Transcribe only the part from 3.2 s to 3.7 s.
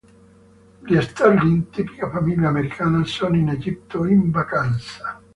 in